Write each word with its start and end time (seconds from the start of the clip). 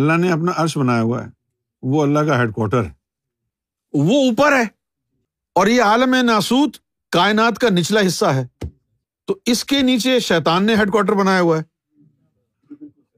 اللہ 0.00 0.12
نے 0.12 0.32
اپنا 0.32 0.52
عرش 0.56 0.78
بنایا 0.78 1.02
ہوا 1.02 1.24
ہے۔ 1.24 1.28
وہ 1.82 2.02
اللہ 2.02 2.18
کا 2.18 2.40
ہیڈ 2.40 2.52
کوارٹر 2.52 2.84
ہے۔ 2.84 2.90
وہ 3.92 4.28
اوپر 4.28 4.52
ہے۔ 4.52 4.64
اور 5.54 5.66
یہ 5.66 5.82
عالم 5.82 6.14
ناسوت 6.22 6.76
کائنات 7.10 7.58
کا 7.58 7.68
نچلا 7.70 8.00
حصہ 8.06 8.24
ہے۔ 8.24 8.46
تو 9.26 9.38
اس 9.46 9.64
کے 9.64 9.82
نیچے 9.82 10.20
شیطان 10.20 10.64
نے 10.64 10.74
ہیڈ 10.74 10.90
کوارٹر 10.90 11.12
بنایا 11.12 11.40
ہوا 11.40 11.58
ہے۔ 11.58 11.62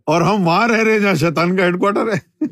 اور 0.06 0.22
ہم 0.22 0.46
وہاں 0.46 0.68
رہ 0.68 0.84
رہے 0.84 1.00
جہاں 1.00 1.14
شیطان 1.14 1.56
کا 1.56 1.64
ہیڈ 1.64 1.80
کوارٹر 1.80 2.12
ہے۔ 2.12 2.42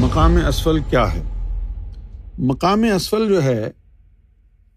مقام 0.00 0.36
اسفل 0.48 0.78
کیا 0.90 1.14
ہے؟ 1.14 1.22
مقام 2.38 2.82
اسفل 2.82 3.28
جو 3.28 3.42
ہے 3.42 3.70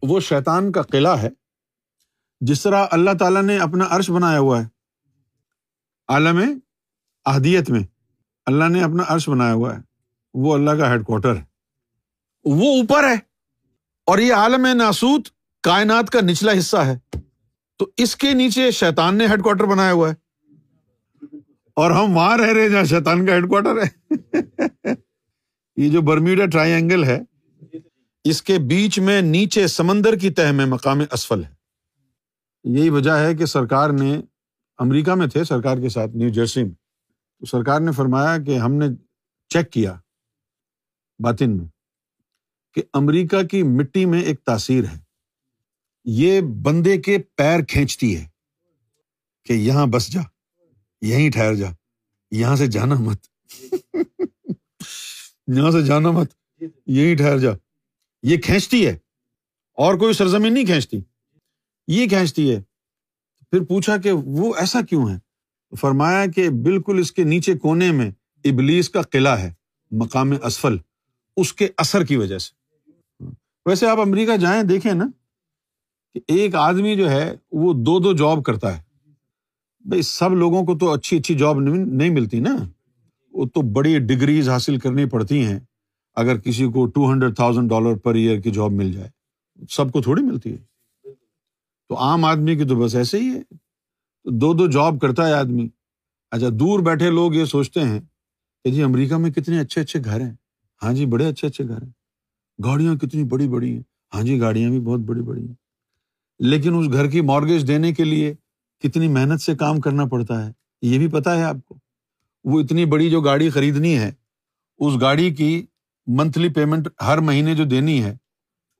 وہ 0.02 0.20
شیطان 0.20 0.71
کا 0.71 0.81
قلعہ 0.81 1.21
ہے، 1.21 1.30
جس 2.41 2.63
طرح 2.63 2.85
اللہ 2.91 3.09
تعالیٰ 3.20 3.44
نے 3.44 3.58
اپنا 3.58 3.85
عرش 3.89 4.09
بنایا 4.09 4.39
ہوا 4.39 4.62
ہے، 4.62 4.67
عالم 6.08 6.59
احدیت 7.25 7.70
میں 7.70 7.84
اللہ 8.45 8.70
نے 8.70 8.84
اپنا 8.84 9.03
عرش 9.08 9.30
بنایا 9.30 9.53
ہوا 9.53 9.75
ہے، 9.75 9.81
وہ 10.34 10.53
اللہ 10.53 10.72
کا 10.72 10.91
ہیڈ 10.91 11.05
کوارٹر 11.05 11.35
ہے۔ 11.35 11.45
وہ 12.45 12.80
اوپر 12.80 13.03
ہے 13.03 13.16
اور 14.05 14.20
یہ 14.20 14.34
عالم 14.34 14.67
ناسوت 14.73 15.27
کائنات 15.63 16.09
کا 16.09 16.20
نچلا 16.22 16.52
حصہ 16.59 16.77
ہے۔ 16.77 17.17
تو 17.77 17.88
اس 17.97 18.16
کے 18.16 18.34
نیچے 18.34 18.72
شیطان 18.72 19.17
نے 19.17 19.27
ہیڈ 19.27 19.44
کوارٹر 19.44 19.63
بنایا 19.63 19.91
ہوا 19.91 20.09
ہے۔ 20.09 20.16
اور 21.73 21.91
ہم 21.91 22.16
وہاں 22.16 22.38
رہ 22.38 22.53
رہے 22.53 22.70
جہاں 22.70 22.84
شیطان 22.84 23.25
کا 23.25 23.34
ہیڈ 23.34 23.50
کوارٹر 23.50 23.81
ہے۔ 23.81 24.09
یہ 25.77 25.89
جو 25.89 26.02
برمیڈا 26.02 26.45
ٹرائی 26.45 26.72
اینگل 26.72 27.03
ہے 27.03 27.20
اس 28.23 28.41
کے 28.41 28.58
بیچ 28.58 29.00
میں 29.00 29.22
نیچے 29.22 29.68
سمندر 29.68 30.16
کی 30.16 30.30
تہ 30.30 30.52
میں 30.52 30.66
مقام 30.66 31.00
اسفل 31.12 31.44
ہے۔ 31.44 31.54
یہی 32.64 32.90
وجہ 32.90 33.11
ہے 33.11 33.36
کہ 33.36 33.45
سرکار 33.45 33.89
نے 33.89 34.22
امریکہ 34.78 35.16
میں 35.16 35.28
تھے، 35.28 35.44
سرکار 35.44 35.78
کے 35.78 35.89
ساتھ 35.89 36.11
نیو 36.16 36.30
جرسی 36.30 36.64
میں۔ 36.64 36.72
تو 37.39 37.45
سرکار 37.45 37.80
نے 37.80 37.92
فرمایا 37.92 38.38
کہ 38.38 38.58
ہم 38.58 38.73
نے 38.73 38.86
چیک 39.50 39.72
کیا 39.72 39.95
باطن 41.23 41.58
میں 41.58 41.66
کہ 42.73 42.84
امریکہ 42.94 43.42
کی 43.44 43.64
مٹی 43.64 44.06
میں 44.06 44.22
ایک 44.22 44.39
تاثیر 44.39 44.83
ہے۔ 44.83 45.00
یہ 46.06 46.42
بندے 46.42 46.98
کے 46.98 47.17
پیر 47.17 47.59
کھینچتی 47.67 48.17
ہے 48.17 48.28
کہ 49.45 49.54
یہاں 49.54 49.86
بس 49.86 50.08
جا، 50.11 50.22
یہیں 51.02 51.31
ٹھہر 51.31 51.56
جا، 51.56 51.67
یہاں 52.31 52.56
سے 52.56 52.67
جانا 52.67 52.95
مت۔ 52.95 53.28
یہاں 55.48 55.72
سے 55.72 55.81
جانا 55.81 56.11
مت 56.11 56.33
یہی 56.88 57.16
ٹھہر 57.16 57.38
جا۔ 57.38 57.52
یہ 58.23 58.38
کھینچتی 58.38 58.88
ہے 58.88 58.98
اور 59.73 59.95
کوئی 59.95 60.14
سرزمین 60.14 60.53
نہیں 60.53 60.66
کھینچتی۔ 60.66 61.00
یہ 61.88 62.08
کھینچتی 62.08 62.56
ہے۔ 62.56 62.61
پھر 63.52 63.64
پوچھا 63.64 63.98
کہ 63.98 64.11
وہ 64.11 64.56
ایسا 64.56 64.81
کیوں 64.81 65.09
ہے؟ 65.09 65.30
فرمایا 65.76 66.26
کہ 66.26 66.50
بالکل 66.50 67.00
اس 67.00 67.11
کے 67.11 67.23
نیچے 67.23 67.58
کونے 67.58 67.92
میں 67.92 68.11
ابلیس 68.45 68.89
کا 68.89 69.02
قلعہ 69.02 69.39
ہے، 69.39 69.53
مقام 69.92 70.31
اسفل، 70.44 70.78
اس 71.38 71.53
کے 71.53 71.67
اثر 71.78 72.06
کی 72.06 72.16
وجہ 72.16 72.38
سے۔ 72.38 72.52
ویسے 73.66 73.88
آپ 73.88 74.00
امریکہ 74.00 74.38
جائیں، 74.38 74.64
دیکھیں 74.64 74.94
نا 74.94 75.08
کہ 76.14 76.20
ایک 76.28 76.56
آدمی 76.56 76.95
جو 76.95 77.09
ہے، 77.09 77.36
وہ 77.52 77.73
دو 77.73 78.00
دو 78.00 78.14
جاب 78.14 78.44
کرتا 78.44 78.78
ہے۔ 78.78 78.83
بھائی 79.80 80.02
سب 80.02 80.33
لوگوں 80.33 80.66
کو 80.66 80.78
تو 80.78 80.94
اچھی 80.94 81.17
اچھی 81.17 81.36
جاب 81.36 81.59
نہیں 81.59 82.09
ملتی 82.09 82.39
نا۔ 82.39 82.58
وہ 83.31 83.45
تو 83.45 83.61
بڑی 83.61 84.00
ڈگریز 84.00 84.50
حاصل 84.50 84.78
کرنی 84.78 85.06
پڑتی 85.06 85.45
ہیں۔ 85.45 85.59
اگر 86.20 86.39
کسی 86.39 86.66
کو 86.66 86.86
two 86.86 87.12
hundred 87.12 87.36
thousand 87.36 87.70
dollar 87.70 87.95
per 87.95 88.16
year 88.16 88.39
کی 88.39 88.52
جاب 88.52 88.72
مل 88.72 88.92
جائے، 88.92 89.09
سب 89.70 89.92
کو 89.92 90.02
تھوڑی 90.02 90.23
ملتی 90.23 90.53
ہے۔ 90.53 90.58
تو 91.89 91.98
عام 91.98 92.26
آدمی 92.26 92.56
کی 92.56 92.64
تو 92.64 92.76
بس 92.76 92.95
ایسے 92.95 93.20
ہی 93.20 93.30
ہے۔ 93.30 93.42
دو 94.26 94.53
دو 94.53 94.67
جاب 94.67 95.00
کرتا 95.02 95.28
ہے 95.28 95.34
آدمی۔ 95.34 95.70
اچھا 96.31 96.48
دور 96.52 96.80
بیٹھے 96.80 97.10
لوگ 97.10 97.33
یہ 97.33 97.45
سوچتے 97.45 97.80
ہیں 97.80 97.99
کہ 98.64 98.71
جی 98.71 98.83
امریکہ 98.83 99.17
میں 99.17 99.32
کتنے 99.32 99.60
اچھے 99.60 99.82
اچھے 99.82 99.99
گھر 100.05 100.21
ہیں۔ 100.21 100.33
ہاں 100.83 100.93
جی 100.93 101.05
بڑے 101.05 101.26
اچھے 101.26 101.48
اچھے 101.48 101.67
گھر 101.67 101.82
ہیں۔ 101.82 101.92
گاڑیاں 102.64 102.95
کتنی 102.95 103.23
بڑی 103.23 103.48
بڑی 103.48 103.73
ہیں۔ 103.73 103.83
ہاں 104.14 104.23
جی 104.23 104.39
گاڑیاں 104.39 104.70
بھی 104.70 104.80
بہت 104.80 104.99
بڑی 104.99 105.22
بڑی 105.22 105.48
ہیں۔ 105.48 105.54
لیکن 106.39 106.76
اس 106.76 106.92
گھر 106.92 107.10
کی 107.10 107.22
مارگیج 107.22 107.67
دینے 107.67 107.93
کے 107.93 108.04
لیے 108.04 108.33
کتنی 108.80 109.08
محنت 109.08 109.42
سے 109.42 109.55
کام 109.55 109.80
کرنا 109.80 110.05
پڑتا 110.05 110.48
ہے؟ 110.48 110.52
یہ 110.82 110.98
بھی 110.98 111.08
پتا 111.08 111.38
ہے 111.38 111.43
آپ 111.43 111.55
کو۔ 111.66 111.80
وہ 112.43 112.60
اتنی 112.60 112.86
بڑی 112.86 113.10
جو 113.10 113.22
گاڑی 113.22 113.49
خریدنی 113.49 113.98
ہے، 113.98 114.11
اس 114.77 114.93
گاڑی 115.02 115.36
کی 115.36 115.66
منتھلی 116.17 116.49
پیمنٹ 116.49 116.87
ہر 117.02 117.17
مہینے 117.17 117.55
جو 117.55 117.64
دینی 117.64 118.03
ہے، 118.03 118.17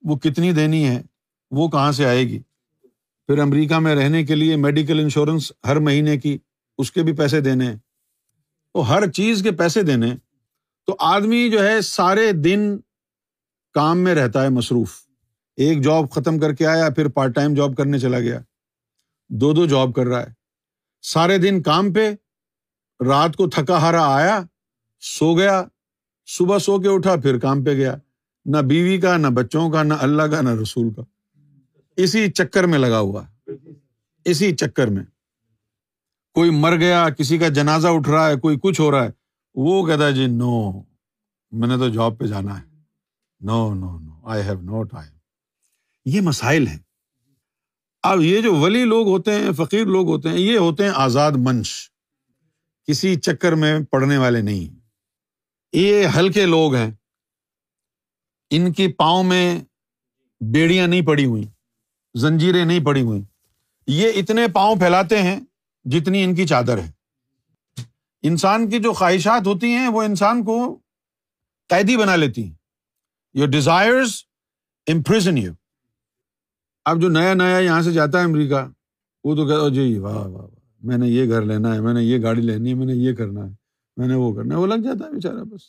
وہ 0.02 0.16
کتنی 0.16 0.52
دینی 0.52 0.88
ہے، 0.88 1.02
وہ 1.52 1.68
کہاں 1.68 1.92
سے 1.92 2.06
آئے 2.06 2.24
گی؟ 2.24 2.40
پھر 3.28 3.40
امریکہ 3.40 3.76
میں 3.76 3.96
رہنے 3.96 4.26
کے 4.26 4.36
لیے 4.36 4.56
میڈیکل 4.56 5.00
انشورنس 5.00 5.52
ہر 5.66 5.80
مہینے 5.80 6.18
کی 6.18 6.38
اس 6.78 6.92
کے 6.92 7.04
بھی 7.04 7.16
پیسے 7.16 7.42
دینے 7.42 7.76
وہ 8.74 8.88
ہر 8.88 9.12
چیز 9.12 9.44
کے 9.44 9.52
پیسے 9.52 9.82
دینے 9.82 10.16
تو 10.86 10.96
آدمی 11.00 11.50
جو 11.50 11.68
ہے 11.68 11.82
سارے 11.82 12.32
دن 12.32 12.78
کام 13.74 14.00
میں 14.00 14.16
رہتا 14.16 14.44
ہے 14.44 14.50
مصروف۔ 14.50 15.00
ایک 15.58 15.84
جاب 15.84 16.12
ختم 16.12 16.40
کر 16.40 16.54
کے 16.54 16.68
آیا، 16.68 16.90
پھر 16.90 17.08
پارٹ 17.08 17.36
ٹائم 17.36 17.54
جاب 17.54 17.76
کرنے 17.78 18.00
چلا 18.00 18.20
گیا۔ 18.20 18.40
دو 19.30 19.54
دو 19.54 19.66
جاب 19.66 19.94
کر 19.94 20.06
رہا 20.06 20.22
ہے۔ 20.22 20.34
سارے 21.02 21.38
دن 21.38 21.62
کام 21.62 21.94
پہ، 21.94 22.12
رات 23.06 23.36
کو 23.36 23.50
تھکا 23.50 23.78
ہارا 23.78 24.16
آیا، 24.16 24.42
سو 25.00 25.38
گیا۔ 25.38 25.64
صبح 26.38 26.58
سو 26.58 26.80
کے 26.80 26.90
اٹھا، 26.90 27.16
پھر 27.16 27.40
کام 27.40 27.64
پہ 27.64 27.74
گیا۔ 27.74 27.96
نہ 28.46 28.58
بیوی 28.58 28.98
کا، 28.98 29.18
نہ 29.18 29.28
بچوں 29.28 29.70
کا، 29.70 29.84
نہ 29.84 29.94
اللہ 29.94 30.24
کا، 30.24 30.42
نہ 30.42 30.50
رسول 30.50 30.94
کا۔ 30.94 31.02
اسی 31.98 32.32
چکر 32.32 32.64
میں 32.64 32.80
لگا 32.80 33.00
ہوا۔ 33.00 33.24
اسی 34.26 34.56
چکر 34.56 34.88
میں۔ 34.88 35.04
کوئی 36.34 36.50
مر 36.50 36.76
گیا، 36.76 37.10
کسی 37.10 37.38
کا 37.38 37.48
جنازہ 37.48 37.88
اٹھ 37.88 38.10
رہا 38.10 38.30
ہے، 38.30 38.36
کوئی 38.36 38.58
کچھ 38.64 38.82
ہو 38.82 38.92
رہا 38.92 39.04
ہے۔ 39.04 39.10
وہ 39.56 39.88
کہتا 39.88 40.08
ہے 40.08 40.14
جی 40.14 40.26
نو 40.26 40.72
میں 41.52 41.68
نے 41.68 41.78
تو 41.78 41.90
جاب 41.90 42.20
پہ 42.20 42.26
جانا 42.26 42.60
ہے۔ 42.60 42.66
نو 43.40 43.74
نو 43.74 44.00
نو 44.00 44.28
آئی 44.28 44.44
ہیو 44.44 44.62
نو 44.62 44.84
ٹائم 44.84 45.14
یہ 46.06 46.22
مسائل 46.22 46.68
ہیں۔ 46.68 46.80
اب 48.04 48.22
یہ 48.22 48.42
جو 48.42 48.56
ولی 48.56 48.86
لوگ 48.86 49.08
ہوتے 49.08 49.34
ہیں، 49.34 49.52
فقیر 49.52 49.86
لوگ 49.86 50.08
ہوتے 50.08 50.30
ہیں، 50.30 50.40
یہ 50.40 50.58
ہوتے 50.58 50.84
ہیں 50.84 50.92
آزاد 50.96 51.32
منش۔ 51.36 51.92
کسی 52.88 53.16
چکر 53.16 53.52
میں 53.52 53.80
پڑنے 53.92 54.18
والے 54.18 54.42
نہیں۔ 54.42 54.79
یہ 55.74 56.08
ہلکے 56.16 56.46
لوگ 56.46 56.76
ہیں۔ 56.76 56.92
ان 58.50 58.72
کی 58.74 58.88
پاؤں 58.94 59.24
میں 59.24 59.60
بیڑیاں 60.42 60.88
نہیں 60.88 61.02
پڑی 61.02 61.26
ہوئی 61.26 61.44
زنجیریں 62.16 62.66
نہیں 62.66 62.86
پڑی 62.86 63.02
ہوئی 63.02 63.22
یہ 63.88 64.12
اتنے 64.16 64.48
پاؤں 64.54 64.76
پھیلاتے 64.76 65.22
ہیں 65.22 65.40
جتنی 65.86 66.24
ان 66.24 66.36
کی 66.36 66.48
چادر 66.48 66.78
ہے۔ 66.78 66.92
انسان 68.22 68.70
کی 68.70 68.80
جو 68.80 68.94
خواہشات 68.94 69.48
ہوتی 69.48 69.68
ہیں، 69.68 69.88
وہ 69.88 70.02
انسان 70.04 70.44
کو 70.44 70.80
قیدی 71.70 71.98
بنا 71.98 72.16
لیتی 72.16 72.44
ہیں۔ 72.44 72.54
یور 73.34 73.48
ڈیزائرز 73.48 74.24
امپریزن 74.88 75.38
یو 75.38 75.54
اب 76.86 77.02
جو 77.02 77.10
نیا 77.10 77.34
نیا 77.34 77.58
یہاں 77.58 77.82
سے 77.82 77.92
جاتا 77.92 78.20
ہے 78.20 78.24
امریکہ، 78.24 78.62
وہ 79.24 79.36
تو 79.36 79.48
کہتا 79.48 79.70
جی 79.70 79.98
واہ 79.98 80.16
واہ 80.16 80.28
واہ، 80.28 80.48
میں 80.82 80.98
نے 80.98 81.08
یہ 81.08 81.30
گھر 81.30 81.42
لینا 81.42 81.76
ہے، 81.76 81.82
میں 81.82 81.94
نے 81.94 82.04
یہ 82.04 82.22
گاڑی 82.22 82.42
لینی 82.42 82.70
ہے، 82.70 82.76
میں 82.76 82.86
نے 82.86 82.94
یہ 82.94 83.14
کرنا 83.14 83.50
ہے۔ 83.50 83.59
میں 84.00 84.08
نے 84.08 84.16
وہ 84.16 84.36
کرنا 84.36 84.56
ہے 84.56 84.60
وہ 84.60 84.68
لگ 84.68 84.84
جاتا 84.84 85.06
ہے 85.06 85.12
بےچارا 85.12 85.44
بس۔ 85.44 85.62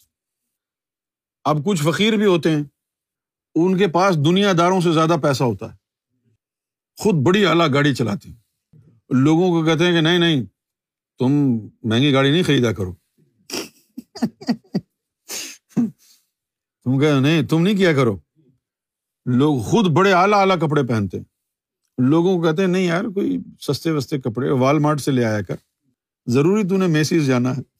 اب 1.44 1.56
کچھ 1.64 1.82
فقیر 1.82 2.12
بھی 2.12 2.26
ہوتے 2.26 2.50
ہیں، 2.50 2.64
ان 3.54 3.78
کے 3.78 3.88
پاس 3.88 4.16
دنیا 4.16 4.52
داروں 4.58 4.80
سے 4.80 4.92
زیادہ 4.92 5.16
پیسہ 5.22 5.44
ہوتا 5.44 5.72
ہے۔ 5.72 5.76
خود 6.96 7.14
بڑی 7.14 7.46
اعلیٰ 7.46 7.74
گاڑی 7.74 7.94
چلاتی 7.94 8.34
لوگوں 9.10 9.48
کو 9.48 9.64
کہتے 9.64 9.84
ہیں 9.84 9.92
کہ 9.92 10.00
نہیں 10.00 10.18
نہیں، 10.18 10.44
تم 11.18 11.32
مہنگی 11.82 12.12
گاڑی 12.12 12.30
نہیں 12.30 12.42
خریدا 12.42 12.72
کرو۔ 12.72 12.94
تم 16.84 16.98
کہ 16.98 17.20
نہیں، 17.20 17.42
تم 17.42 17.62
نہیں 17.62 17.76
کیا 17.76 17.92
کرو۔ 17.92 18.18
لوگ 19.26 19.60
خود 19.60 19.86
بڑے 19.86 20.12
اعلیٰ 20.12 20.38
اعلیٰ 20.38 20.58
کپڑے 20.58 20.82
پہنتے 20.82 21.16
ہیں۔ 21.16 21.24
لوگوں 21.98 22.36
کو 22.36 22.42
کہتے 22.42 22.62
ہیں، 22.62 22.68
نہیں 22.68 22.84
یار، 22.84 23.04
کوئی 23.04 23.38
سستے 23.60 23.90
وستے 23.90 24.18
کپڑے 24.18 24.50
وال 24.50 24.78
مارٹ 24.78 25.00
سے 25.00 25.10
لے 25.10 25.24
آیا 25.24 25.42
کر۔ 25.42 25.56
ضروری 26.26 26.68
تو 26.68 26.76
نے 26.76 26.86
میسیز 26.86 27.26
جانا 27.26 27.56
ہے۔ 27.56 27.79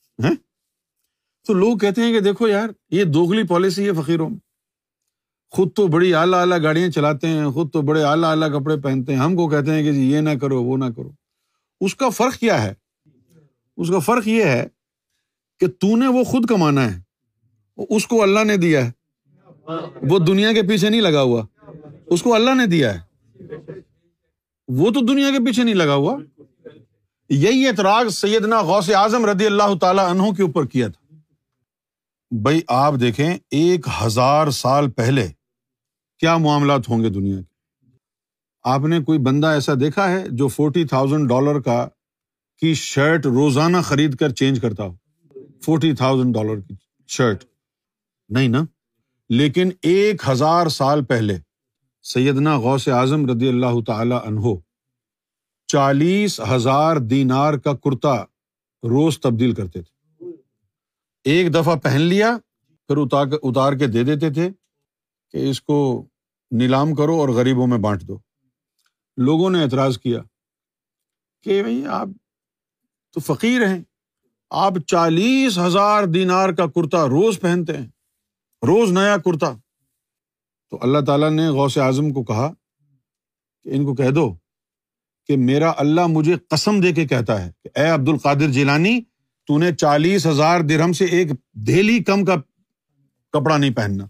تو 1.46 1.52
لوگ 1.52 1.78
کہتے 1.78 2.00
ہیں 2.00 2.12
کہ 2.12 2.20
دیکھو 2.20 2.49
یار، 2.49 2.69
یہ 2.90 3.05
دوگلی 3.05 3.46
پالیسی 3.46 3.87
ہے 3.87 3.93
فقیروں 3.93 4.31
میں۔ 4.31 4.38
خود 5.50 5.72
تو 5.75 5.87
بڑی 5.87 6.14
اعلیٰ 6.14 6.38
اعلیٰ 6.38 6.62
گاڑیاں 6.62 6.88
چلاتے 6.88 7.26
ہیں، 7.26 7.50
خود 7.50 7.72
تو 7.72 7.82
بڑے 7.82 8.02
اعلیٰ 8.02 8.31
اعلیٰ 8.31 8.61
کپڑے 8.61 8.76
پہنتے 8.76 9.12
ہیں۔ 9.12 9.20
ہم 9.20 9.37
کو 9.37 9.49
کہتے 9.49 9.70
ہیں 9.70 9.82
کہ 9.82 9.93
جی 9.93 10.12
یہ 10.12 10.20
نہ 10.20 10.31
کرو، 10.40 10.62
وہ 10.62 10.76
نہ 10.76 10.84
کرو۔ 10.96 11.11
اس 11.81 11.94
کا 11.94 12.08
فرق 12.08 12.34
کیا 12.34 12.62
ہے؟ 12.62 12.75
اس 13.76 13.88
کا 13.88 13.99
فرق 13.99 14.28
یہ 14.28 14.44
ہے 14.44 14.67
کہ 15.58 15.67
تو 15.67 15.96
نے 15.96 16.06
وہ 16.06 16.25
خود 16.25 16.46
کمانا 16.46 16.96
ہے۔ 16.96 17.00
اس 17.88 18.06
کو 18.06 18.22
اللہ 18.22 18.44
نے 18.44 18.56
دیا 18.56 18.87
ہے۔ 18.87 18.90
وہ 20.02 20.19
دنیا 20.19 20.52
کے 20.52 20.62
پیچھے 20.62 20.90
نہیں 20.90 21.00
لگا 21.00 21.22
ہوا۔ 21.22 21.46
اس 22.06 22.22
کو 22.22 22.34
اللہ 22.34 22.55
نے 22.55 22.67
دیا 22.67 22.94
ہے۔ 22.94 23.00
وہ 24.69 24.90
تو 24.90 25.00
دنیا 25.00 25.31
کے 25.31 25.38
پیچھے 25.38 25.64
نہیں 25.64 25.75
لگا 25.75 25.94
ہوا۔ 25.94 26.19
یہی 27.31 27.67
اعتراض 27.67 28.15
سیدنا 28.15 28.61
غوث 28.62 28.91
اعظم 28.91 29.27
رضی 29.27 29.47
اللہ 29.47 29.75
تعالیٰ 29.81 30.11
انہوں 30.11 30.32
کے 30.32 30.43
اوپر 30.43 30.67
کیا 30.67 30.88
تھا۔ 30.88 31.17
بھائی 32.31 32.61
آپ 32.69 32.94
دیکھیں، 33.00 33.38
ایک 33.50 33.87
ہزار 34.03 34.50
سال 34.50 34.91
پہلے 34.91 35.29
کیا 36.19 36.37
معاملات 36.37 36.88
ہوں 36.88 37.03
گے 37.03 37.09
دنیا 37.09 37.37
کے؟ 37.37 37.55
آپ 38.62 38.81
نے 38.81 39.00
کوئی 39.00 39.19
بندہ 39.19 39.47
ایسا 39.47 39.73
دیکھا 39.81 40.11
ہے 40.11 40.25
جو 40.31 40.49
فورٹی 40.49 40.85
تھاؤزینڈ 40.85 41.29
ڈالر 41.29 41.61
کا 41.61 41.88
کی 42.59 42.75
شرٹ 42.75 43.27
روزانہ 43.27 43.77
خرید 43.85 44.17
کر 44.17 44.31
چینج 44.31 44.61
کرتا 44.61 44.85
ہو؟ 44.85 44.94
فورٹی 45.65 45.93
تھاؤزینڈ 45.93 46.35
ڈالر 46.35 46.61
کی 46.61 46.75
شرٹ 47.09 47.44
نہیں 48.29 48.49
نا؟ 48.49 48.65
لیکن 49.29 49.71
ایک 49.82 50.23
ہزار 50.29 50.67
سال 50.67 51.05
پہلے 51.05 51.38
سیدنا 52.03 52.59
غوث 52.59 52.88
اعظم 52.88 53.31
رضی 53.31 53.49
اللہ 53.49 53.81
تعالی 53.87 54.15
عنہ 54.25 54.55
چالیس 55.72 56.40
ہزار 56.40 56.96
دینار 56.96 57.55
کا 57.55 57.72
کرتا 57.72 58.22
روز 58.82 59.20
تبدیل 59.20 59.55
کرتے 59.55 59.82
تھے۔ 59.82 60.25
ایک 61.25 61.55
دفعہ 61.55 61.76
پہن 61.76 62.00
لیا، 62.00 62.38
پھر 62.87 62.96
اتار 63.43 63.72
کے 63.72 63.87
دے 63.87 64.02
دیتے 64.02 64.31
تھے 64.31 64.50
کہ 65.31 65.50
اس 65.50 65.61
کو 65.61 66.06
نیلام 66.50 66.94
کرو 66.94 67.20
اور 67.20 67.28
غریبوں 67.28 67.67
میں 67.67 67.78
بانٹ 67.78 68.02
دو۔ 68.02 68.19
لوگوں 69.17 69.50
نے 69.50 69.62
اعتراض 69.62 69.99
کیا 69.99 70.22
کہ 71.43 71.62
بھائی 71.62 71.87
آپ 71.87 72.08
تو 73.12 73.20
فقیر 73.20 73.67
ہیں۔ 73.67 73.82
آپ 74.50 74.72
چالیس 74.87 75.58
ہزار 75.58 76.05
دینار 76.05 76.49
کا 76.49 76.67
کرتا 76.67 77.06
روز 77.06 77.40
پہنتے 77.40 77.76
ہیں، 77.76 77.87
روز 78.62 78.93
نیا 78.93 79.17
کرتا۔ 79.17 79.52
تو 80.70 80.78
اللہ 80.81 80.99
تعالیٰ 81.06 81.31
نے 81.31 81.49
غوث 81.49 81.78
اعظم 81.78 82.11
کو 82.11 82.25
کہا 82.25 82.52
کہ 83.62 83.69
ان 83.69 83.84
کو 83.84 83.94
کہہ 83.94 84.11
دو 84.11 84.39
کہ 85.26 85.37
میرا 85.37 85.72
اللہ 85.76 86.06
مجھے 86.06 86.34
قسم 86.49 86.81
دے 86.81 86.93
کے 86.93 87.06
کہتا 87.06 87.46
ہے 87.46 87.50
کہ 87.62 87.78
اے 87.78 87.87
عبد 87.87 88.08
القادر 88.08 88.49
جیلانی، 88.49 89.00
تو 89.46 89.58
نے 89.58 89.75
چالیس 89.75 90.26
ہزار 90.26 90.61
درہم 90.61 90.93
سے 90.93 91.05
ایک 91.05 91.28
دہلی 91.52 92.02
کم 92.05 92.25
کا 92.25 92.34
کپڑا 93.32 93.56
نہیں 93.56 93.75
پہننا۔ 93.75 94.06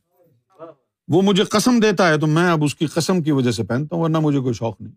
وہ 1.09 1.23
مجھے 1.23 1.45
قسم 1.45 1.81
دیتا 1.81 2.09
ہے، 2.09 2.19
تو 2.19 2.27
میں 2.27 2.51
اب 2.51 2.65
اس 2.65 2.75
کی 2.75 2.87
قسم 2.87 3.23
کی 3.23 3.31
وجہ 3.31 3.51
سے 3.51 3.62
پہنتا 3.62 3.97
ہوں، 3.97 4.03
ورنہ 4.03 4.19
مجھے 4.19 4.41
کوئی 4.41 4.55
شوق 4.55 4.81
نہیں۔ 4.81 4.95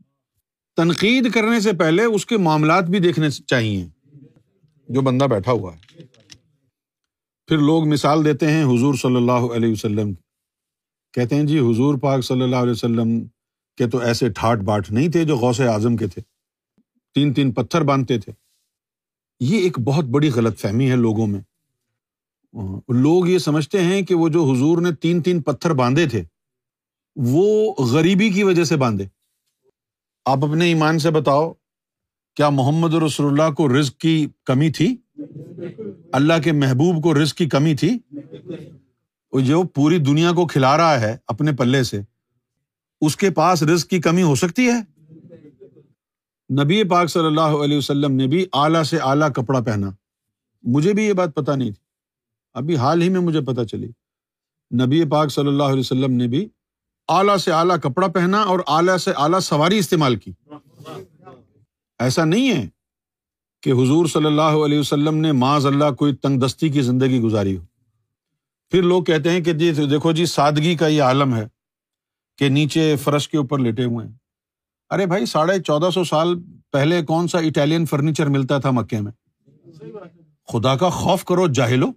تنقید 0.76 1.32
کرنے 1.32 1.60
سے 1.60 1.72
پہلے 1.72 2.04
اس 2.04 2.26
کے 2.26 2.38
معاملات 2.38 2.84
بھی 2.84 3.00
دیکھنے 3.00 3.30
چاہیے، 3.30 3.88
جو 4.90 5.02
بندہ 5.02 5.26
بیٹھا 5.26 5.52
ہوا 5.52 5.74
ہے۔ 5.74 6.02
پھر 7.48 7.58
لوگ 7.58 7.88
مثال 7.88 8.26
دیتے 8.26 8.52
ہیں 8.52 8.64
حضور 8.64 8.94
صلی 8.94 9.16
اللہ 9.16 9.46
علیہ 9.56 9.72
وسلم 9.72 10.14
کہتے 11.14 11.36
ہیں 11.36 11.44
جی 11.44 11.60
حضور 11.60 11.96
پاک 11.96 12.22
صلی 12.22 12.42
اللہ 12.42 12.56
علیہ 12.56 12.72
وسلم 12.72 13.20
کے 13.78 13.88
تو 13.88 13.98
ایسے 13.98 14.30
ٹھاٹ 14.30 14.58
باٹ 14.58 14.92
نہیں 14.92 15.12
تھے 15.12 15.24
جو 15.24 15.38
غوث 15.38 15.60
اعظم 15.60 15.98
کے 15.98 16.08
تھے۔ 16.08 16.22
تین 17.14 17.34
تین 17.34 17.52
پتھر 17.52 17.82
باندھتے 17.82 18.20
تھے۔ 18.20 18.32
یہ 19.40 19.60
ایک 19.60 19.80
بہت 19.80 20.06
بڑی 20.06 20.30
غلط 20.30 20.60
فہمی 20.60 20.92
ہے 20.92 20.96
لوگوں 20.96 21.28
میں۔ 21.28 21.42
لوگ 22.90 23.28
یہ 23.28 23.38
سمجھتے 23.38 23.82
ہیں 23.82 24.02
کہ 24.02 24.16
وہ 24.16 24.30
جو 24.30 24.44
حضور 24.44 24.82
نے 24.82 24.92
تین 24.92 25.22
تین 25.22 25.42
پتھر 25.42 25.74
باندھے 25.74 26.08
تھے، 26.08 26.24
وہ 27.16 27.74
غریبی 27.80 28.30
کی 28.30 28.44
وجہ 28.44 28.64
سے 28.64 28.76
باندھے۔ 28.76 29.06
آپ 30.26 30.38
اپنے 30.44 30.66
ایمان 30.66 31.00
سے 31.00 31.12
بتاؤ، 31.12 31.54
کیا 32.36 32.50
محمد 32.50 32.94
رسول 32.94 33.32
اللہ 33.32 33.54
کو 33.54 33.80
رزق 33.80 33.98
کی 33.98 34.28
کمی 34.46 34.72
تھی؟ 34.72 34.98
اللہ 36.12 36.34
کے 36.44 36.52
محبوب 36.52 37.04
کو 37.04 37.24
رزق 37.24 37.38
کی 37.38 37.50
کمی 37.50 37.76
تھی؟ 37.76 38.00
جو 39.42 39.64
پوری 39.64 39.98
دنیا 39.98 40.32
کو 40.32 40.48
کھلا 40.48 40.78
رہا 40.78 41.02
ہے 41.02 41.18
اپنے 41.28 41.52
پلے 41.52 41.84
سے 41.84 42.02
اس 43.06 43.18
کے 43.18 43.30
پاس 43.30 43.64
رزق 43.64 43.90
کی 43.90 44.02
کمی 44.02 44.24
ہو 44.24 44.36
سکتی 44.36 44.70
ہے؟ 44.70 44.82
نبی 46.64 46.84
پاک 46.84 47.08
صلی 47.08 47.26
اللہ 47.26 47.42
علیہ 47.42 47.78
وسلم 47.78 48.12
نے 48.12 48.28
بھی 48.28 48.46
اعلیٰ 48.54 48.84
سے 48.84 48.98
اعلیٰ 48.98 49.32
کپڑا 49.32 49.60
پہنا۔ 49.60 49.90
مجھے 50.64 50.94
بھی 50.94 51.04
یہ 51.04 51.14
بات 51.14 51.36
پتا 51.36 51.56
نہیں 51.56 51.70
تھی۔ 51.70 51.84
ابھی 52.54 52.78
حال 52.78 53.02
ہی 53.02 53.10
میں 53.10 53.20
مجھے 53.20 53.42
پتا 53.42 53.66
چلی۔ 53.66 53.88
نبی 54.86 55.06
پاک 55.10 55.30
صلی 55.30 55.48
اللہ 55.48 55.64
علیہ 55.64 55.80
وسلم 55.80 56.12
نے 56.12 56.28
بھی 56.28 56.48
اعلیٰ 57.08 57.38
سے 57.38 57.52
اعلیٰ 57.52 57.80
کپڑا 57.84 58.08
پہنا 58.08 58.42
اور 58.42 58.60
اعلیٰ 58.68 58.98
سے 58.98 59.12
اعلیٰ 59.12 59.40
سواری 59.40 59.78
استعمال 59.78 60.16
کی۔ 60.16 60.32
ایسا 62.00 62.26
نہیں 62.26 62.58
ہے 62.58 62.70
کہ 63.62 63.72
حضور 63.72 64.06
صلی 64.06 64.26
اللہ 64.26 64.42
علیہ 64.42 64.80
وسلم 64.80 65.18
نے 65.18 65.32
معاذ 65.32 65.66
اللہ 65.66 65.92
کوئی 65.92 66.16
تنگ 66.16 66.40
دستی 66.40 66.70
کی 66.70 66.82
زندگی 66.82 67.20
گزاری 67.20 67.58
ہو۔ 67.58 67.64
پھر 68.72 68.84
لوگ 68.84 69.04
کہتے 69.04 69.30
ہیں 69.30 69.42
کہ 69.42 69.54
جی 69.54 69.72
دیکھو 69.72 70.12
جی 70.12 70.26
سادگی 70.26 70.76
کا 70.76 70.88
یہ 70.88 71.04
عالم 71.04 71.36
ہے۔ 71.36 71.48
کہ 72.38 72.50
نیچے 72.50 72.96
فرش 72.96 73.30
کے 73.30 73.38
اوپر 73.38 73.60
لیٹے 73.60 73.84
ہوئے 73.84 74.08
ہیں۔ 74.08 74.14
ارے 74.90 75.06
بھائی، 75.06 75.26
ساڑھے 75.26 75.62
چودہ 75.62 75.90
سو 75.90 76.04
سال 76.04 76.36
پہلے 76.72 77.06
کون 77.06 77.28
سا 77.28 77.40
اٹالین 77.40 77.86
فرنیچر 77.86 78.26
ملتا 78.26 78.58
تھا 78.58 78.72
مکے 78.72 79.02
میں؟ 79.02 79.12
خدا 80.48 80.76
کا 80.76 80.90
خوف 80.90 81.26
کرو 81.26 81.48
جاہلو۔ 81.48 81.88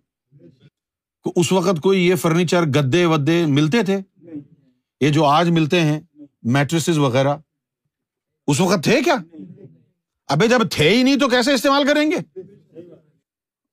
اس 1.36 1.52
وقت 1.52 1.80
کوئی 1.80 2.06
یہ 2.06 2.14
فرنیچر 2.14 2.62
گدے 2.62 3.04
ودے 3.04 3.46
ملتے 3.46 3.82
تھے؟ 3.82 4.00
یہ 5.00 5.08
جو 5.08 5.24
آج 5.24 5.50
ملتے 5.50 5.80
ہیں 5.80 6.00
میٹریس 6.42 6.88
وغیرہ۔ 6.88 7.36
اس 8.46 8.60
وقت 8.60 8.84
تھے 8.84 9.02
کیا؟ 9.02 9.14
ابھی 10.26 10.48
جب 10.48 10.58
تھے 10.70 10.90
ہی 10.90 11.02
نہیں 11.02 11.16
تو 11.16 11.28
کیسے 11.28 11.54
استعمال 11.54 11.86
کریں 11.86 12.10
گے؟ 12.10 12.40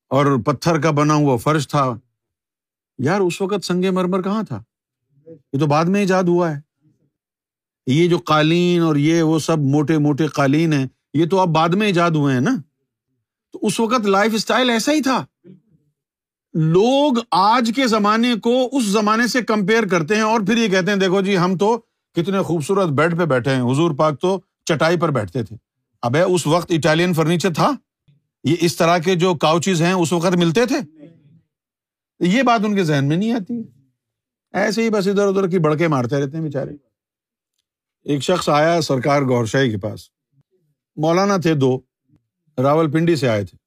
اور 0.07 0.39
پتھر 0.41 0.81
کا 0.81 0.91
بنا 0.91 1.13
ہوا 1.13 1.37
فرش 1.37 1.67
تھا۔ 1.67 1.95
یار، 2.97 3.19
اس 3.19 3.41
وقت 3.41 3.65
سنگے 3.65 3.91
مرمر 3.91 4.21
کہاں 4.21 4.43
تھا؟ 4.43 4.63
یہ 5.53 5.59
تو 5.59 5.67
بعد 5.67 5.85
میں 5.85 5.99
ایجاد 5.99 6.23
ہوا 6.23 6.55
ہے۔ 6.55 6.61
یہ 7.87 8.07
جو 8.07 8.17
قالین 8.17 8.81
اور 8.81 8.95
یہ 8.95 9.21
وہ 9.21 9.39
سب 9.39 9.59
موٹے 9.59 9.97
موٹے 9.97 10.27
قالین 10.27 10.73
ہیں، 10.73 10.87
یہ 11.13 11.25
تو 11.25 11.39
اب 11.39 11.47
بعد 11.47 11.69
میں 11.69 11.87
ایجاد 11.87 12.11
ہوئے 12.11 12.33
ہیں 12.33 12.41
نا۔ 12.41 12.55
تو 13.53 13.59
اس 13.61 13.79
وقت 13.79 14.05
لائف 14.05 14.31
اسٹائل 14.33 14.69
ایسا 14.69 14.91
ہی 14.91 15.01
تھا۔ 15.01 15.25
لوگ 16.53 17.13
آج 17.31 17.71
کے 17.75 17.87
زمانے 17.87 18.35
کو 18.35 18.69
اس 18.71 18.83
زمانے 18.83 19.27
سے 19.27 19.41
کمپیئر 19.41 19.87
کرتے 19.87 20.15
ہیں 20.15 20.21
اور 20.21 20.39
پھر 20.39 20.57
یہ 20.57 20.67
کہتے 20.67 20.91
ہیں، 20.91 20.97
دیکھو 20.97 21.21
جی 21.21 21.37
ہم 21.37 21.57
تو 21.57 21.77
کتنے 22.15 22.41
خوبصورت 22.41 22.89
بیڈ 22.89 23.17
پہ 23.17 23.25
بیٹھے 23.25 23.55
ہیں۔ 23.55 23.61
حضور 23.61 23.91
پاک 23.91 24.21
تو 24.21 24.41
چٹائی 24.65 24.97
پر 24.99 25.11
بیٹھتے 25.11 25.43
تھے۔ 25.43 25.55
اب 26.01 26.17
اس 26.29 26.47
وقت 26.47 26.71
اٹالین 26.71 27.13
فرنیچر 27.13 27.53
تھا۔ 27.53 27.71
یہ 28.43 28.55
اس 28.59 28.75
طرح 28.75 28.97
کے 28.97 29.15
جو 29.15 29.35
کاؤچز 29.35 29.81
ہیں، 29.81 29.93
اس 29.93 30.13
وقت 30.13 30.35
ملتے 30.35 30.65
تھے؟ 30.65 30.77
یہ 32.19 32.43
بات 32.43 32.61
ان 32.65 32.75
کے 32.75 32.83
ذہن 32.83 33.05
میں 33.07 33.17
نہیں 33.17 33.31
آتی۔ 33.31 33.82
ایسے 34.53 34.83
ہی 34.83 34.89
بس 34.89 35.07
ادھر 35.07 35.27
ادھر 35.27 35.47
کی 35.47 35.59
بڑکے 35.59 35.87
مارتے 35.87 36.21
رہتے 36.21 36.37
ہیں 36.37 36.43
بےچارے 36.43 36.71
ایک 38.03 38.23
شخص 38.23 38.49
آیا 38.49 38.81
سرکار 38.81 39.21
گور 39.21 39.45
شاہی 39.45 39.71
کے 39.71 39.77
پاس۔ 39.77 40.09
مولانا 40.95 41.37
تھے 41.37 41.53
دو، 41.53 41.79
راول 42.57 42.91
پنڈی 42.91 43.15
سے 43.15 43.29
آئے 43.29 43.45
تھے۔ 43.45 43.57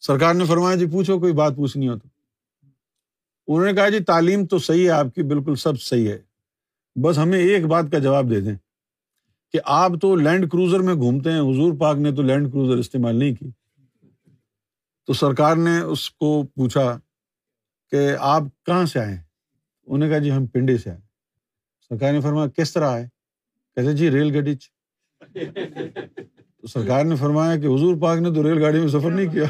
سرکار 0.00 0.34
نے 0.34 0.44
فرمایا 0.44 0.76
جی 0.76 0.86
پوچھو، 0.86 1.20
کوئی 1.20 1.32
بات 1.32 1.56
پوچھنی 1.56 1.88
ہو 1.88 1.98
تو۔ 1.98 2.08
انہوں 3.48 3.66
نے 3.66 3.72
کہا 3.72 3.88
جی 3.88 4.00
تعلیم 4.00 4.46
تو 4.46 4.58
صحیح 4.58 4.84
ہے، 4.84 4.90
آپ 4.90 5.06
کی 5.14 5.22
بالکل 5.22 5.54
سب 5.54 5.80
صحیح 5.80 6.08
ہے۔ 6.08 6.18
بس 7.02 7.18
ہمیں 7.18 7.38
ایک 7.38 7.66
بات 7.66 7.84
کا 7.92 7.98
جواب 7.98 8.30
دے 8.30 8.40
دیں 8.40 8.56
کہ 9.52 9.60
آپ 9.64 9.92
تو 10.00 10.16
لینڈ 10.16 10.50
کروزر 10.50 10.80
میں 10.80 10.94
گھومتے 10.94 11.32
ہیں۔ 11.32 11.40
حضور 11.40 11.72
پاک 11.80 11.96
نے 11.96 12.12
تو 12.12 12.22
لینڈ 12.22 12.52
کروزر 12.52 12.76
استعمال 12.76 13.16
نہیں 13.16 13.34
کی۔ 13.34 13.50
تو 15.06 15.12
سرکار 15.12 15.56
نے 15.56 15.78
اس 15.78 16.10
کو 16.10 16.42
پوچھا 16.54 16.98
کہ 17.90 18.16
آپ 18.20 18.42
کہاں 18.66 18.86
سے 18.86 18.98
آئے 18.98 19.14
ہیں؟ 19.14 19.25
انہوں 19.86 19.98
نے 19.98 20.08
کہا 20.08 20.18
جی 20.18 20.32
ہم 20.32 20.46
پنڈی 20.46 20.78
سے 20.78 20.90
آئے 20.90 21.00
سرکار 21.88 22.12
نے 22.12 22.20
فرمایا 22.20 22.48
کس 22.48 22.72
طرح 22.72 22.90
آئے؟ 22.90 23.06
کہتے 23.74 23.92
جی 23.92 24.10
ریل 24.10 24.34
گاڑی 24.34 24.56
تو 26.60 26.66
سرکار 26.66 27.04
نے 27.04 27.16
فرمایا 27.16 27.56
کہ 27.56 27.66
حضور 27.66 27.96
پاک 28.00 28.18
نے 28.18 28.34
تو 28.34 28.42
ریل 28.42 28.62
گاڑی 28.62 28.80
میں 28.80 28.88
سفر 28.88 29.10
نہیں 29.10 29.32
کیا۔ 29.32 29.44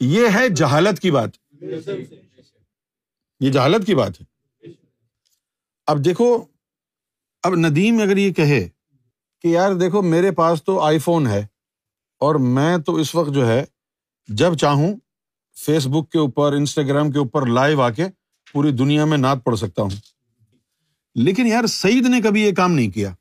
یہ 0.00 0.28
ہے 0.34 0.48
جہالت 0.48 1.00
کی 1.00 1.10
بات۔ 1.10 1.30
یہ 3.40 3.50
جہالت 3.52 3.86
کی 3.86 3.94
بات 3.94 4.20
ہے۔ 4.20 4.24
اب 5.86 6.04
دیکھو، 6.04 6.44
اب 7.42 7.54
ندیم 7.54 8.00
اگر 8.02 8.16
یہ 8.16 8.32
کہے 8.32 8.68
کہ 9.42 9.48
یار 9.48 9.74
دیکھو 9.74 10.02
میرے 10.02 10.30
پاس 10.30 10.64
تو 10.64 10.80
آئی 10.80 10.98
فون 10.98 11.26
ہے 11.26 11.46
اور 12.18 12.34
میں 12.34 12.78
تو 12.78 12.94
اس 12.94 13.14
وقت 13.14 13.34
جو 13.34 13.46
ہے 13.46 13.64
جب 14.28 14.56
چاہوں 14.56 14.96
فیس 15.56 15.86
بک 15.86 16.10
کے 16.10 16.18
اوپر، 16.18 16.52
انسٹاگرام 16.52 17.10
کے 17.10 17.18
اوپر 17.18 17.46
لائیو 17.46 17.80
آ 17.80 17.90
کے 17.90 18.06
پوری 18.52 18.72
دنیا 18.72 19.04
میں 19.04 19.18
نعت 19.18 19.44
پڑھ 19.44 19.58
سکتا 19.58 19.82
ہوں۔ 19.82 19.90
لیکن 21.14 21.46
یار، 21.46 21.66
سعید 21.66 22.06
نے 22.06 22.20
کبھی 22.20 22.42
یہ 22.42 22.52
کام 22.52 22.72
نہیں 22.72 22.90
کیا۔ 22.90 23.14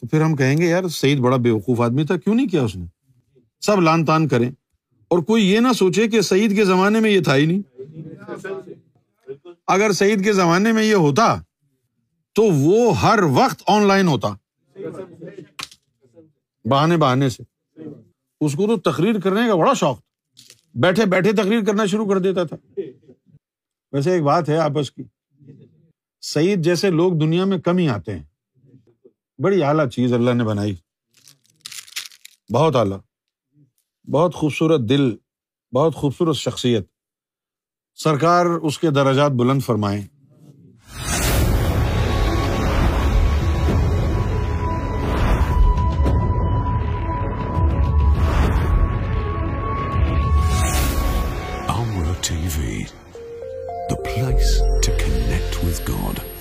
تو 0.00 0.06
پھر 0.06 0.20
ہم 0.20 0.36
کہیں 0.36 0.58
گے، 0.58 0.66
یار، 0.66 0.88
سعید 0.88 1.18
بڑا 1.18 1.36
بے 1.36 1.50
وقوف 1.50 1.80
آدمی 1.80 2.04
تھا، 2.04 2.16
کیوں 2.16 2.34
نہیں 2.34 2.48
کیا 2.48 2.62
اس 2.62 2.76
نے؟ 2.76 2.86
سب 3.60 3.80
لان 3.80 4.04
تان 4.04 4.28
کریں۔ 4.28 4.50
اور 5.08 5.18
کوئی 5.18 5.44
یہ 5.46 5.60
نہ 5.60 5.72
سوچے 5.72 6.08
کہ 6.08 6.20
سعید 6.20 6.56
کے 6.56 6.64
زمانے 6.64 7.00
میں 7.00 7.10
یہ 7.10 7.20
تھا 7.20 7.36
ہی 7.36 7.46
نہیں۔ 7.46 7.62
اگر 9.66 9.92
سعید 9.92 10.24
کے 10.24 10.32
زمانے 10.32 10.72
میں 10.72 10.84
یہ 10.84 10.94
ہوتا 10.94 11.40
تو 12.34 12.42
وہ 12.42 13.00
ہر 13.00 13.18
وقت 13.22 13.62
آن 13.66 13.82
لائن 13.86 14.08
ہوتا۔ 14.08 14.28
بہانے 16.64 16.96
بہانے 16.96 17.28
سے۔ 17.28 17.42
اس 18.40 18.52
کو 18.52 18.66
تو 18.66 18.92
تقریر 18.92 19.20
کرنے 19.20 19.40
کا 19.48 19.54
بڑا 19.54 19.74
شوق 19.74 20.00
بیٹھے 20.74 21.06
بیٹھے 21.06 21.32
تقریر 21.32 21.64
کرنا 21.64 21.86
شروع 21.86 22.06
کر 22.06 22.18
دیتا 22.18 22.44
تھا۔ 22.44 22.56
ویسے 23.92 24.12
ایک 24.12 24.22
بات 24.22 24.48
ہے 24.48 24.56
آپس 24.56 24.90
کی۔ 24.90 25.02
سعید 26.20 26.64
جیسے 26.64 26.90
لوگ 26.90 27.12
دنیا 27.12 27.44
میں 27.44 27.58
کم 27.58 27.78
ہی 27.78 27.88
آتے 27.88 28.16
ہیں۔ 28.16 28.24
بڑی 29.42 29.62
اعلیٰ 29.62 29.88
چیز 29.88 30.12
اللہ 30.12 30.30
نے 30.30 30.44
بنائی۔ 30.44 30.74
بہت 32.54 32.76
اعلیٰ۔ 32.76 32.98
بہت 34.12 34.34
خوبصورت 34.34 34.80
دل، 34.80 35.16
بہت 35.74 35.94
خوبصورت 35.94 36.36
شخصیت۔ 36.36 36.86
سرکار 37.94 38.46
اس 38.46 38.78
کے 38.78 38.90
درجات 38.90 39.30
بلند 39.30 39.62
فرمائیں 39.62 40.17
place 54.18 54.60
to 54.82 54.90
connect 54.96 55.62
with 55.62 55.84
God. 55.84 56.37